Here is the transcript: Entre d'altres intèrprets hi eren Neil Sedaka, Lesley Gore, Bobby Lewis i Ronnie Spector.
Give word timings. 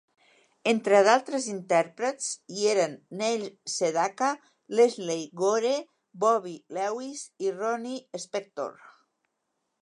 Entre 0.69 0.99
d'altres 1.07 1.43
intèrprets 1.51 2.29
hi 2.55 2.65
eren 2.71 2.95
Neil 3.19 3.43
Sedaka, 3.73 4.31
Lesley 4.81 5.29
Gore, 5.43 5.75
Bobby 6.25 6.55
Lewis 6.79 7.23
i 7.49 7.53
Ronnie 7.61 8.25
Spector. 8.27 8.75